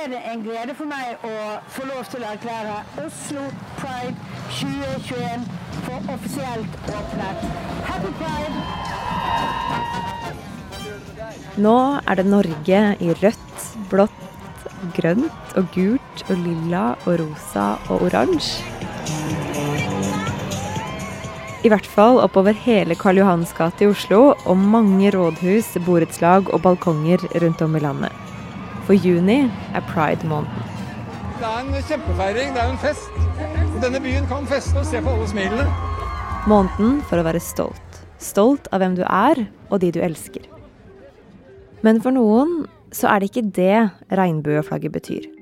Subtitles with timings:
[0.00, 1.30] er det en glede for meg å
[1.74, 3.42] få lov til å erklære Oslo
[3.76, 4.16] Pride
[4.56, 5.42] 2021
[5.84, 7.42] for offisielt åpnet.
[7.88, 8.56] Happy Pride!
[11.60, 14.22] Nå er det Norge i rødt, blått,
[14.96, 18.64] grønt og gult og lilla og rosa og oransje.
[21.60, 26.64] I hvert fall oppover hele Karl Johans gate i Oslo og mange rådhus, borettslag og
[26.64, 28.19] balkonger rundt om i landet.
[28.90, 30.64] For juni er pride-måneden.
[31.38, 33.20] Det er en kjempefeiring, det er en fest.
[33.84, 35.66] Denne byen kan feste og se på alle smilene.
[36.50, 38.00] Måneden for å være stolt.
[38.18, 40.42] Stolt av hvem du er, og de du elsker.
[41.86, 43.78] Men for noen så er det ikke det
[44.10, 45.32] regnbueflagget betyr.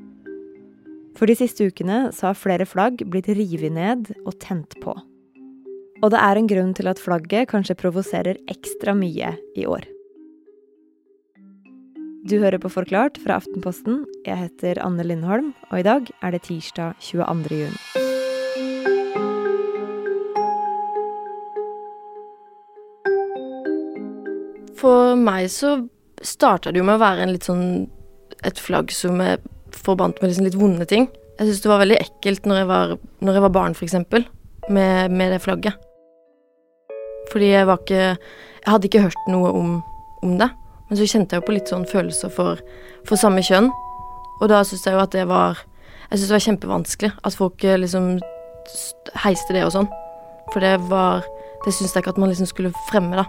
[1.16, 4.92] For de siste ukene så har flere flagg blitt revet ned og tent på.
[6.04, 9.88] Og det er en grunn til at flagget kanskje provoserer ekstra mye i år.
[12.28, 14.02] Du hører på Forklart fra Aftenposten.
[14.27, 17.56] Jeg heter Anne Lindholm, og i dag er det tirsdag 22.
[17.56, 17.78] juni.
[24.76, 25.73] For meg så
[26.21, 27.88] starta det jo med å være sånn
[28.45, 29.40] et flagg som er
[29.73, 31.09] forbandt med liksom litt vonde ting.
[31.38, 33.96] Jeg syns det var veldig ekkelt når jeg var, når jeg var barn, f.eks.,
[34.68, 35.80] med, med det flagget.
[37.32, 39.76] Fordi jeg var ikke Jeg hadde ikke hørt noe om,
[40.26, 40.52] om det.
[40.88, 42.60] Men så kjente jeg jo på litt sånn følelser for,
[43.08, 43.68] for samme kjønn.
[44.38, 45.58] Og da syns jeg jo at det var
[46.08, 48.06] Jeg syns det var kjempevanskelig at folk eh, liksom
[49.24, 49.90] heiste det og sånn.
[50.54, 51.26] For det var
[51.64, 53.26] Det syns jeg ikke at man liksom skulle fremme, da.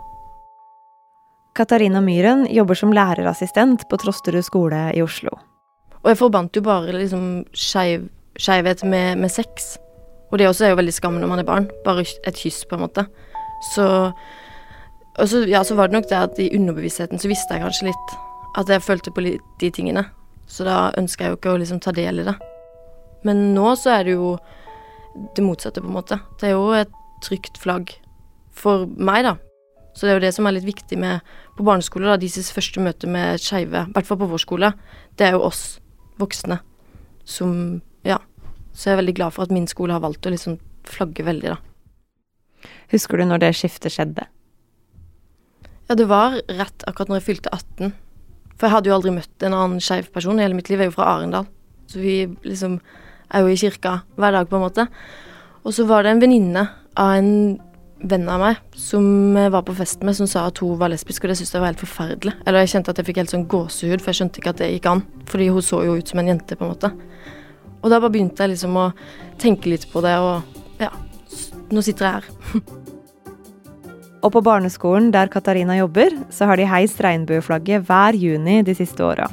[1.58, 5.34] Katarina Myhren jobber som lærerassistent på Trosterud skole i Oslo.
[6.04, 9.74] Og jeg forbandt jo bare liksom skeivhet med, med sex.
[10.30, 11.68] Og det også er jo veldig skam når man er barn.
[11.84, 13.08] Bare et kyss, på en måte.
[13.74, 13.88] Så
[15.18, 17.90] Og så, ja, så var det nok det at i underbevisstheten så visste jeg kanskje
[17.90, 18.16] litt
[18.60, 20.06] at jeg følte på de tingene.
[20.50, 22.38] Så da ønska jeg jo ikke å liksom ta del i det.
[23.28, 24.38] Men nå så er det jo
[25.36, 26.20] det motsatte, på en måte.
[26.40, 26.94] Det er jo et
[27.26, 27.92] trygt flagg
[28.56, 29.36] for meg, da.
[29.94, 31.26] Så det er jo det som er litt viktig med
[31.58, 34.72] på barneskole, da, deres første møte med skeive, i hvert fall på vår skole,
[35.20, 35.80] det er jo oss
[36.22, 36.62] voksne
[37.28, 38.22] som Ja.
[38.72, 40.56] Så jeg er veldig glad for at min skole har valgt å liksom
[40.88, 42.70] flagge veldig, da.
[42.94, 44.24] Husker du når det skiftet skjedde?
[45.90, 47.94] Ja, det var rett akkurat når jeg fylte 18.
[48.54, 50.78] For jeg hadde jo aldri møtt en annen skeiv person i hele mitt liv.
[50.78, 51.48] Jeg er jo fra Arendal.
[51.90, 52.76] Så vi liksom
[53.34, 54.86] er jo i kirka hver dag, på en måte.
[55.66, 57.32] Og så var det en venninne av en
[58.06, 61.26] venn av meg som jeg var på fest med, som sa at hun var lesbisk,
[61.26, 62.36] og det syntes jeg var helt forferdelig.
[62.46, 64.70] Eller jeg kjente at jeg fikk helt sånn gåsehud, for jeg skjønte ikke at det
[64.76, 65.04] gikk an.
[65.34, 66.94] Fordi hun så jo ut som en jente, på en måte.
[67.82, 68.92] Og da bare begynte jeg liksom å
[69.42, 70.94] tenke litt på det, og ja,
[71.74, 72.94] nå sitter jeg her.
[74.20, 79.04] Og på barneskolen der Katarina jobber, så har de heist regnbueflagget hver juni de siste
[79.06, 79.30] åra.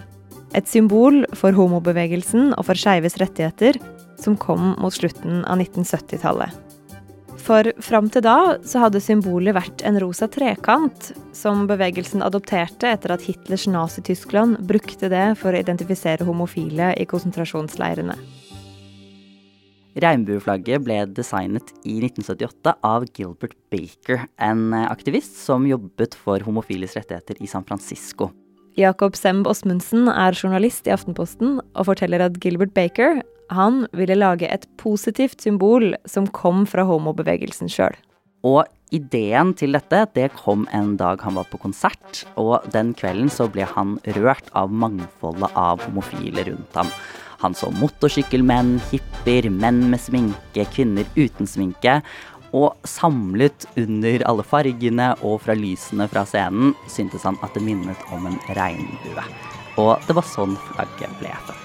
[0.54, 3.80] Et symbol for homobevegelsen og for skeives rettigheter
[4.22, 6.62] som kom mot slutten av 1970-tallet.
[7.46, 13.14] For fram til da så hadde symbolet vært en rosa trekant, som bevegelsen adopterte etter
[13.14, 18.16] at Hitlers Nazi-Tyskland brukte det for å identifisere homofile i konsentrasjonsleirene.
[19.96, 26.98] Regnbueflagget ble designet i 1978 av Gilbert Baker, en eh, aktivist som jobbet for homofiles
[26.98, 28.28] rettigheter i San Francisco.
[28.76, 33.22] Jakob Semb Osmundsen er journalist i Aftenposten og forteller at Gilbert Baker
[33.56, 37.96] han ville lage et positivt symbol som kom fra homobevegelsen sjøl.
[38.44, 43.32] Og ideen til dette det kom en dag han var på konsert, og den kvelden
[43.32, 46.92] så ble han rørt av mangfoldet av homofile rundt ham.
[47.42, 52.00] Han så motorsykkelmenn, hippier, menn med sminke, kvinner uten sminke.
[52.56, 58.10] Og samlet under alle fargene og fra lysene fra scenen syntes han at det minnet
[58.14, 59.28] om en regnbue.
[59.76, 61.62] Og det var sånn flagget ble født.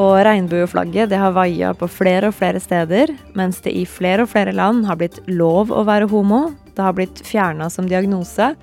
[0.00, 4.30] Og regnbueflagget det har vaia på flere og flere steder, mens det i flere og
[4.32, 6.46] flere land har blitt lov å være homo.
[6.76, 8.54] Det har blitt fjerna som diagnose.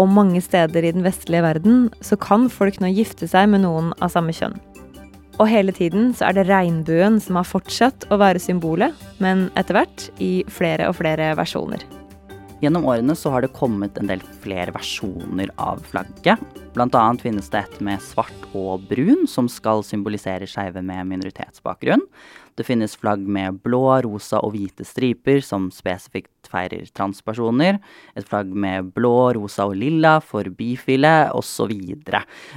[0.00, 3.92] Og mange steder i den vestlige verden så kan folk nå gifte seg med noen
[4.00, 4.58] av samme kjønn.
[5.40, 8.92] Og hele tiden så er det regnbuen som har fortsatt å være symbolet,
[9.22, 11.84] men etter hvert i flere og flere versjoner.
[12.62, 16.38] Gjennom årene så har det kommet en del flere versjoner av flagget.
[16.76, 22.04] Blant annet finnes det et med svart og brun, som skal symbolisere skeive med minoritetsbakgrunn.
[22.56, 27.78] Det finnes flagg med blå, rosa og hvite striper, som spesifikt feirer transpersoner.
[28.18, 31.72] Et flagg med blå, rosa og lilla for bifile, osv.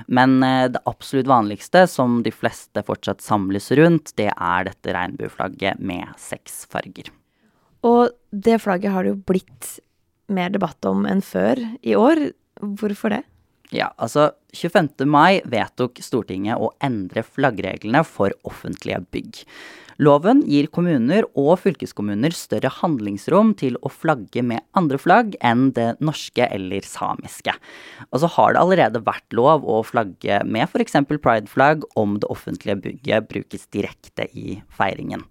[0.08, 5.80] Men eh, det absolutt vanligste, som de fleste fortsatt samles rundt, det er dette regnbueflagget
[5.80, 7.12] med seks farger.
[7.86, 9.76] Og det flagget har det jo blitt
[10.34, 12.30] mer debatt om enn før i år.
[12.62, 13.24] Hvorfor det?
[13.74, 15.06] Ja, altså 25.
[15.10, 19.42] mai vedtok Stortinget å endre flaggreglene for offentlige bygg.
[20.04, 25.94] Loven gir kommuner og fylkeskommuner større handlingsrom til å flagge med andre flagg enn det
[26.04, 27.54] norske eller samiske.
[28.12, 31.00] Og så har det allerede vært lov å flagge med f.eks.
[31.08, 35.24] prideflagg om det offentlige bygget brukes direkte i feiringen.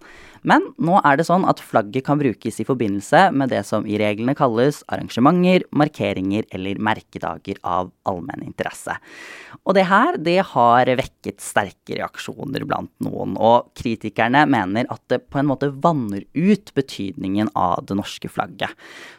[0.45, 3.97] Men nå er det sånn at flagget kan brukes i forbindelse med det som i
[4.01, 8.93] reglene kalles arrangementer, markeringer eller merkedager av allmenn interesse.
[9.65, 15.23] Og det her, det har vekket sterke reaksjoner blant noen, og kritikerne mener at det
[15.31, 18.71] på en måte vanner ut betydningen av det norske flagget.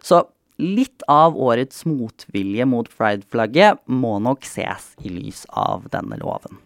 [0.04, 0.22] Så
[0.62, 6.62] litt av årets motvilje mot pride-flagget må nok ses i lys av denne loven.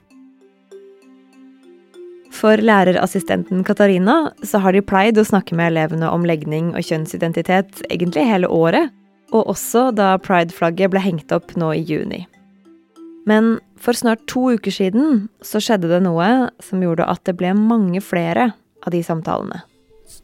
[2.31, 7.83] For lærerassistenten Katarina så har de pleid å snakke med elevene om legning og kjønnsidentitet
[7.91, 8.93] egentlig hele året,
[9.35, 12.25] og også da pride-flagget ble hengt opp nå i juni.
[13.29, 17.53] Men for snart to uker siden så skjedde det noe som gjorde at det ble
[17.57, 19.63] mange flere av de samtalene.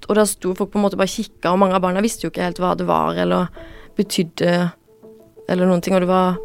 [0.09, 2.33] Og da sto folk på en måte bare kikka, og mange av barna visste jo
[2.33, 3.51] ikke helt hva det var eller
[3.97, 4.71] betydde
[5.47, 6.43] eller noen ting, og det var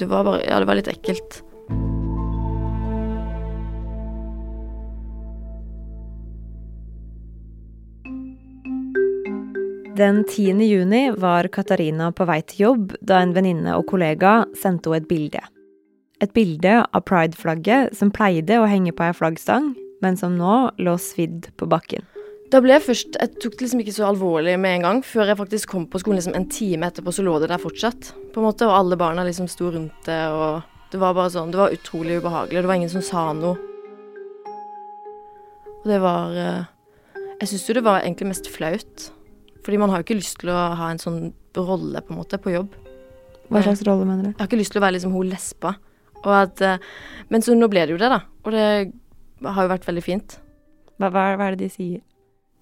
[0.00, 1.42] Det var bare Ja, det var litt ekkelt.
[10.00, 10.62] Den 10.
[10.64, 15.08] juni var Katarina på vei til jobb da en venninne og kollega sendte henne et
[15.10, 15.42] bilde.
[16.24, 20.94] Et bilde av prideflagget som pleide å henge på ei flaggstang, men som nå lå
[20.96, 22.08] svidd på bakken.
[22.48, 25.02] Da ble Jeg først, jeg tok det liksom ikke så alvorlig med en gang.
[25.04, 28.14] Før jeg faktisk kom på skolen liksom en time etterpå, så lå det der fortsatt.
[28.32, 30.26] på en måte, Og alle barna liksom sto rundt det.
[30.32, 32.62] og Det var bare sånn, det var utrolig ubehagelig.
[32.62, 33.56] Det var ingen som sa noe.
[35.68, 36.64] Og det var eh,
[37.40, 39.12] Jeg syns jo det var egentlig mest flaut.
[39.64, 41.20] Fordi man har jo ikke lyst til å ha en sånn
[41.56, 42.76] rolle på en måte på jobb.
[43.50, 44.30] Hva slags rolle mener du?
[44.30, 45.74] Jeg har ikke lyst til å være liksom hun lesba.
[46.20, 46.84] Og at, eh,
[47.32, 48.20] men så nå ble det jo det, da.
[48.44, 48.66] Og det
[49.42, 50.38] har jo vært veldig fint.
[51.00, 52.00] Hva, hva, hva er det de sier?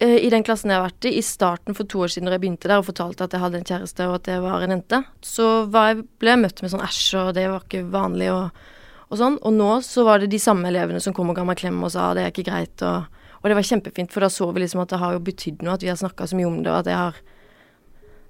[0.01, 2.37] Eh, I den klassen jeg har vært i, i starten for to år siden da
[2.37, 4.75] jeg begynte der og fortalte at jeg hadde en kjæreste og at jeg var en
[4.77, 8.61] jente, så jeg, ble jeg møtt med sånn æsj, og det var ikke vanlig og,
[9.09, 9.41] og, sånn.
[9.43, 11.91] Og nå så var det de samme elevene som kom og ga meg klem og
[11.97, 14.83] sa det er ikke greit, og, og det var kjempefint, for da så vi liksom
[14.83, 16.81] at det har jo betydd noe at vi har snakka så mye om det, og
[16.83, 17.21] at jeg har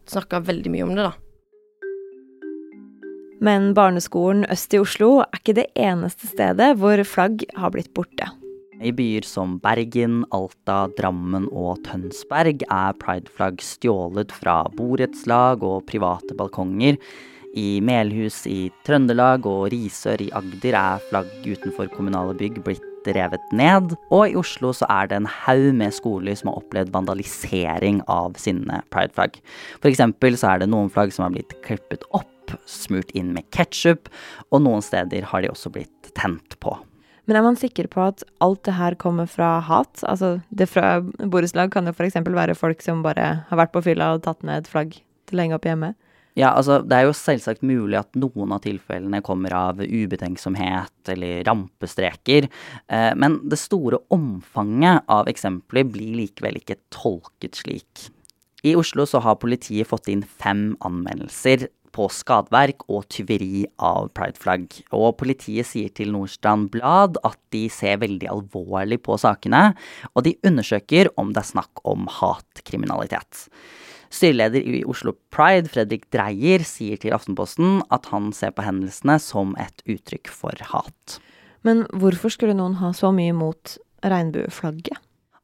[0.09, 1.15] snakka veldig mye om det, da.
[3.45, 8.27] Men barneskolen øst i Oslo er ikke det eneste stedet hvor flagg har blitt borte.
[8.79, 16.37] I byer som Bergen, Alta, Drammen og Tønsberg er prideflagg stjålet fra borettslag og private
[16.39, 16.99] balkonger.
[17.59, 23.53] I Melhus i Trøndelag og Risør i Agder er flagg utenfor kommunale bygg blitt revet
[23.57, 23.95] ned.
[24.15, 28.39] Og i Oslo så er det en haug med skoler som har opplevd vandalisering av
[28.41, 29.39] sine prideflagg.
[29.89, 34.09] Eksempel så er det noen flagg som har blitt klippet opp, smurt inn med ketsjup,
[34.53, 36.77] og noen steder har de også blitt tent på.
[37.29, 40.01] Men er man sikker på at alt det her kommer fra hat?
[40.09, 42.17] Altså, det fra borettslag kan jo f.eks.
[42.25, 44.97] være folk som bare har vært på fylla og tatt ned flagg
[45.29, 45.93] til å henge opp hjemme.
[46.39, 51.43] Ja, altså det er jo selvsagt mulig at noen av tilfellene kommer av ubetenksomhet eller
[51.49, 52.47] rampestreker,
[52.87, 58.07] eh, men det store omfanget av eksempler blir likevel ikke tolket slik.
[58.67, 64.67] I Oslo så har politiet fått inn fem anmeldelser på skadverk og tyveri av prideflagg.
[64.95, 69.73] Og politiet sier til Nordstrand Blad at de ser veldig alvorlig på sakene,
[70.15, 73.49] og de undersøker om det er snakk om hatkriminalitet.
[74.15, 79.55] Styreleder i Oslo Pride, Fredrik Dreyer, sier til Aftenposten at han ser på hendelsene som
[79.61, 81.19] et uttrykk for hat.
[81.67, 84.97] Men hvorfor skulle noen ha så mye mot regnbueflagget?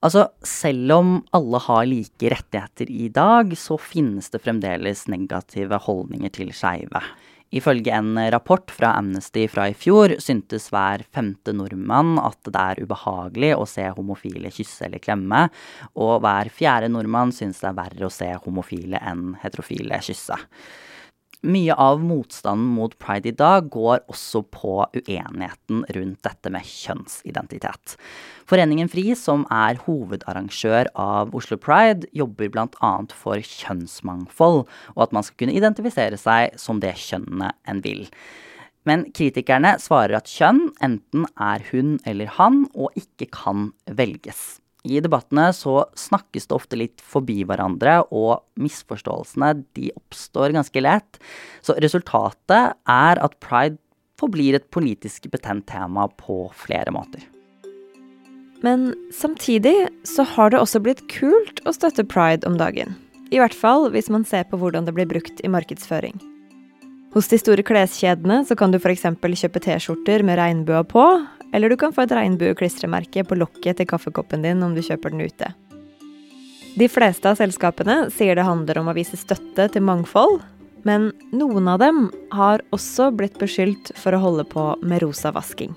[0.04, 6.32] Altså, selv om alle har like rettigheter i dag, så finnes det fremdeles negative holdninger
[6.34, 7.00] til skeive.
[7.54, 12.80] Ifølge en rapport fra Amnesty fra i fjor syntes hver femte nordmann at det er
[12.82, 15.44] ubehagelig å se homofile kysse eller klemme,
[15.94, 20.40] og hver fjerde nordmann syns det er verre å se homofile enn heterofile kysse.
[21.44, 27.98] Mye av motstanden mot pride i dag går også på uenigheten rundt dette med kjønnsidentitet.
[28.48, 32.94] Foreningen FRI, som er hovedarrangør av Oslo Pride, jobber bl.a.
[33.12, 34.64] for kjønnsmangfold,
[34.96, 38.06] og at man skal kunne identifisere seg som det kjønnet en vil.
[38.88, 44.63] Men kritikerne svarer at kjønn enten er hun eller han, og ikke kan velges.
[44.84, 51.20] I debattene så snakkes det ofte litt forbi hverandre, og misforståelsene de oppstår ganske lett.
[51.64, 53.80] Så resultatet er at pride
[54.20, 57.24] forblir et politisk betent tema på flere måter.
[58.64, 59.74] Men samtidig
[60.08, 62.94] så har det også blitt kult å støtte pride om dagen.
[63.32, 66.16] I hvert fall hvis man ser på hvordan det blir brukt i markedsføring.
[67.14, 69.04] Hos de store kleskjedene så kan du f.eks.
[69.06, 71.04] kjøpe T-skjorter med regnbua på,
[71.54, 75.22] eller du kan få et regnbueklistremerke på lokket til kaffekoppen din om du kjøper den
[75.22, 75.52] ute.
[76.74, 80.40] De fleste av selskapene sier det handler om å vise støtte til mangfold,
[80.84, 85.76] men noen av dem har også blitt beskyldt for å holde på med rosavasking.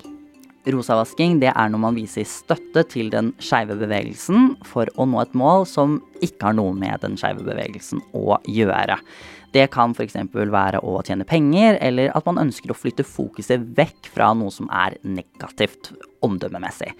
[0.68, 5.38] Rosavasking det er når man viser støtte til den skeive bevegelsen for å nå et
[5.38, 8.98] mål som ikke har noe med den skeive bevegelsen å gjøre.
[9.54, 10.18] Det kan f.eks.
[10.34, 14.68] være å tjene penger, eller at man ønsker å flytte fokuset vekk fra noe som
[14.68, 16.92] er negativt omdømmemessig.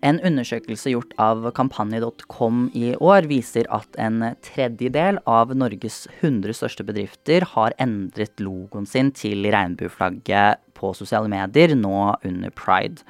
[0.00, 6.86] En undersøkelse gjort av kampanje.com i år viser at en tredjedel av Norges 100 største
[6.88, 13.04] bedrifter har endret logoen sin til regnbueflagget på sosiale medier nå under pride.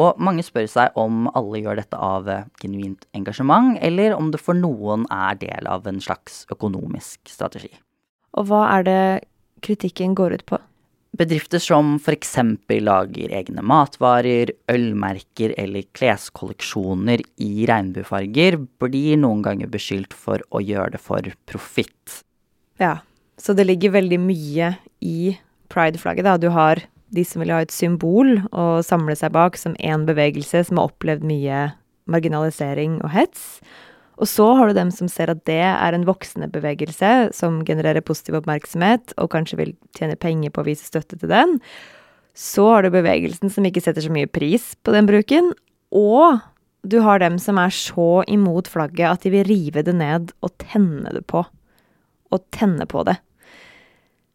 [0.00, 2.32] Og mange spør seg om alle gjør dette av
[2.62, 7.74] genuint engasjement, eller om det for noen er del av en slags økonomisk strategi.
[8.38, 9.04] Og hva er det
[9.64, 10.60] kritikken går ut på?
[11.20, 12.36] Bedrifter som f.eks.
[12.86, 20.94] lager egne matvarer, ølmerker eller kleskolleksjoner i regnbuefarger, blir noen ganger beskyldt for å gjøre
[20.94, 22.22] det for profitt.
[22.80, 23.00] Ja,
[23.36, 24.72] så det ligger veldig mye
[25.02, 25.34] i
[25.72, 26.38] pride-flagget, da.
[26.38, 30.62] Du har de som vil ha et symbol å samle seg bak som én bevegelse
[30.68, 31.70] som har opplevd mye
[32.10, 33.58] marginalisering og hets.
[34.20, 38.04] Og så har du dem som ser at det er en voksende bevegelse som genererer
[38.04, 41.56] positiv oppmerksomhet, og kanskje vil tjene penger på å vise støtte til den.
[42.36, 45.50] Så har du bevegelsen som ikke setter så mye pris på den bruken.
[45.96, 46.38] Og
[46.84, 50.54] du har dem som er så imot flagget at de vil rive det ned og
[50.60, 51.42] tenne det på.
[52.30, 53.18] Og tenne på det.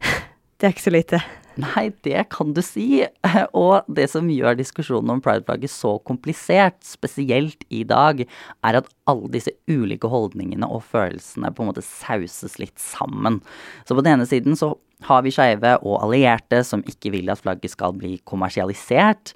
[0.56, 1.20] Det er ikke så lite.
[1.62, 3.06] Nei, det kan du si.
[3.56, 9.32] Og det som gjør diskusjonen om prideflagget så komplisert, spesielt i dag, er at alle
[9.32, 13.40] disse ulike holdningene og følelsene på en måte sauses litt sammen.
[13.88, 14.74] Så på den ene siden så
[15.06, 19.34] har vi skeive og allierte som ikke vil at flagget skal bli kommersialisert.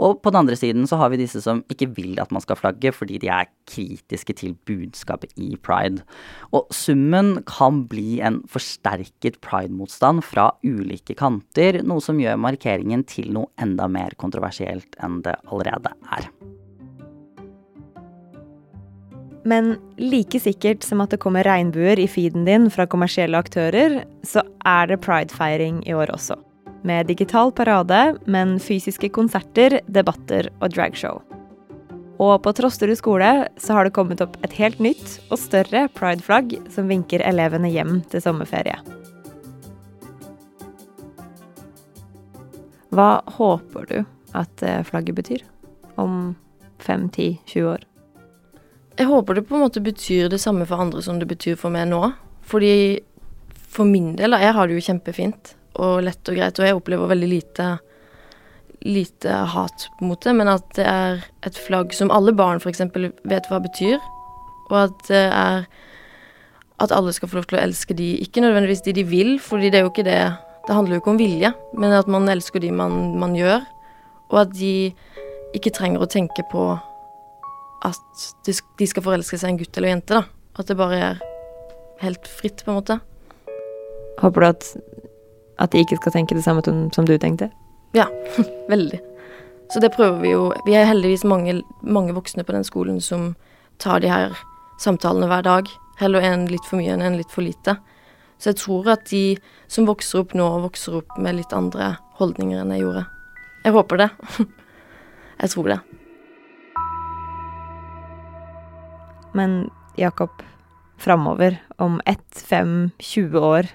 [0.00, 2.58] Og på den andre siden så har vi disse som ikke vil at man skal
[2.58, 6.04] flagge fordi de er kritiske til budskapet i pride.
[6.54, 13.32] Og summen kan bli en forsterket pride-motstand fra ulike kanter, noe som gjør markeringen til
[13.34, 16.30] noe enda mer kontroversielt enn det allerede er.
[19.48, 24.44] Men like sikkert som at det kommer regnbuer i feeden din fra kommersielle aktører, så
[24.62, 26.38] er det pridefeiring i år også
[26.86, 31.22] med digital parade, men fysiske konserter, debatter og dragshow.
[32.22, 36.54] Og på Trosterud skole så har det kommet opp et helt nytt og større prideflagg
[36.70, 38.76] som vinker elevene hjem til sommerferie.
[42.92, 43.96] Hva håper du
[44.36, 45.46] at eh, flagget betyr
[46.00, 46.34] om
[46.84, 47.86] 5, 10, 20 år?
[48.98, 51.72] Jeg håper det på en måte betyr det samme for andre som det betyr for
[51.72, 52.10] meg nå.
[52.44, 53.00] Fordi
[53.72, 56.58] for min del, jeg har det jo kjempefint og lett og greit.
[56.58, 57.68] Og jeg opplever veldig lite,
[58.84, 62.84] lite hat mot det, men at det er et flagg som alle barn f.eks.
[63.28, 63.98] vet hva betyr,
[64.70, 65.66] og at det er
[66.82, 69.70] at alle skal få lov til å elske de, ikke nødvendigvis de de vil, fordi
[69.70, 70.22] det er jo ikke det
[70.62, 73.64] Det handler jo ikke om vilje, men at man elsker de man, man gjør,
[74.30, 74.92] og at de
[75.56, 76.66] ikke trenger å tenke på
[77.82, 80.22] at de skal forelske seg en gutt eller jente, da.
[80.54, 81.18] At det bare er
[82.04, 82.98] helt fritt, på en måte.
[84.22, 84.68] Håper du at
[85.60, 87.50] at de ikke skal tenke det samme som du tenkte?
[87.96, 88.06] Ja,
[88.72, 89.00] veldig.
[89.72, 90.50] Så det prøver vi jo.
[90.66, 93.34] Vi er heldigvis mange, mange voksne på den skolen som
[93.80, 94.36] tar de her
[94.80, 95.70] samtalene hver dag.
[96.00, 97.76] Heller en litt for mye enn en litt for lite.
[98.42, 99.38] Så jeg tror at de
[99.70, 103.04] som vokser opp nå, vokser opp med litt andre holdninger enn jeg gjorde.
[103.62, 104.10] Jeg håper det.
[105.42, 105.76] Jeg tror det.
[109.34, 109.54] Men
[109.98, 110.42] Jakob,
[111.02, 113.70] framover, om ett, fem, 20 år,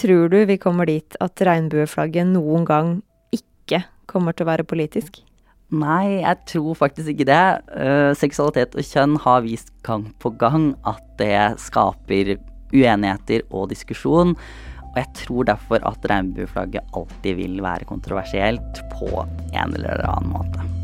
[0.00, 2.94] Tror du vi kommer dit at regnbueflagget noen gang
[3.36, 5.20] ikke kommer til å være politisk?
[5.70, 7.44] Nei, jeg tror faktisk ikke det.
[7.68, 12.34] Uh, seksualitet og kjønn har vist gang på gang at det skaper
[12.72, 14.34] uenigheter og diskusjon.
[14.90, 20.79] Og jeg tror derfor at regnbueflagget alltid vil være kontroversielt på en eller annen måte.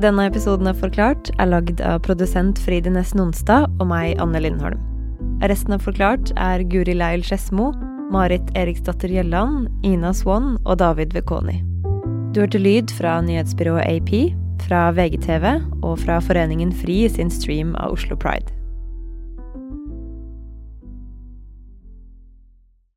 [0.00, 4.80] Denne episoden av Forklart er lagd av produsent Fride Næss Nonstad og meg, Anne Lindholm.
[5.44, 7.66] Resten av Forklart er Guri Leil Skedsmo,
[8.08, 11.58] Marit Eriksdatter Gjelland, Ina Swann og David Vekoni.
[12.32, 14.14] Du hørte lyd fra nyhetsbyrået AP,
[14.64, 15.50] fra VGTV
[15.82, 18.59] og fra Foreningen FRI sin stream av Oslo Pride.